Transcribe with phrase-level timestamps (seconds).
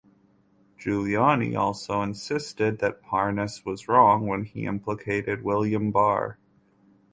[0.79, 6.39] Giuliani also insisted that Parnas was wrong when he implicated William Barr.